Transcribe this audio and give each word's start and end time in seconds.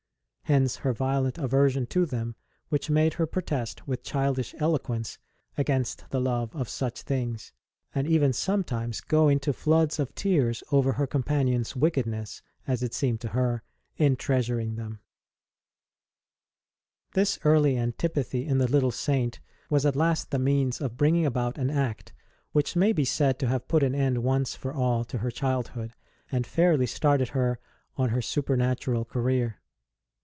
Hence 0.45 0.75
her 0.75 0.91
violent 0.91 1.37
aversion 1.37 1.85
to 1.87 2.05
them, 2.05 2.35
which 2.67 2.89
made 2.89 3.13
her 3.13 3.25
protest 3.25 3.87
with 3.87 4.03
childish 4.03 4.53
eloquence 4.57 5.17
against 5.57 6.09
the 6.09 6.19
love 6.19 6.53
of 6.53 6.67
such 6.67 7.03
things, 7.03 7.53
and 7.95 8.05
even 8.05 8.33
sometimes 8.33 8.99
go 8.99 9.29
into 9.29 9.53
floods 9.53 9.97
of 9.97 10.13
tears 10.13 10.61
over 10.69 10.91
her 10.91 11.07
companions 11.07 11.73
wickedness, 11.73 12.41
as 12.67 12.83
it 12.83 12.93
seemed 12.93 13.21
to 13.21 13.29
her, 13.29 13.63
in 13.95 14.17
treasuring 14.17 14.75
them. 14.75 14.99
ST. 17.15 17.15
ROSE 17.15 17.21
S 17.21 17.31
CHILDHOOD 17.31 17.31
51 17.31 17.39
This 17.39 17.39
early 17.63 17.77
antipathy 17.81 18.45
in 18.45 18.57
the 18.57 18.67
little 18.67 18.91
Saint 18.91 19.39
was 19.69 19.85
at 19.85 19.95
last 19.95 20.31
the 20.31 20.37
means 20.39 20.81
of 20.81 20.97
bringing 20.97 21.25
about 21.25 21.57
an 21.57 21.69
act 21.69 22.11
which 22.51 22.75
may 22.75 22.91
be 22.91 23.05
said 23.05 23.39
to 23.39 23.47
have 23.47 23.69
put 23.69 23.83
an 23.83 23.95
end 23.95 24.17
once 24.17 24.53
for 24.53 24.73
all 24.73 25.05
to 25.05 25.19
her 25.19 25.31
childhood, 25.31 25.93
and 26.29 26.45
fairly 26.45 26.85
started 26.85 27.29
her 27.29 27.57
on 27.95 28.09
her 28.09 28.21
supernatural 28.21 29.05
career. 29.05 29.55